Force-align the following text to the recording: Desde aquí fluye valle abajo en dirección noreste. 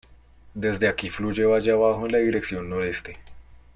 Desde 0.55 0.87
aquí 0.87 1.11
fluye 1.11 1.45
valle 1.45 1.69
abajo 1.71 2.07
en 2.07 2.25
dirección 2.25 2.67
noreste. 2.67 3.17